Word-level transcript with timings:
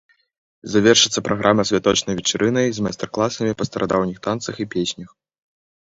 Завершыцца 0.75 1.23
праграма 1.27 1.65
святочнай 1.71 2.17
вечарынай 2.21 2.67
з 2.77 2.85
майстар-класамі 2.85 3.51
па 3.61 3.69
старадаўніх 3.69 4.17
танцах 4.29 4.55
і 4.63 4.69
песнях. 4.77 5.09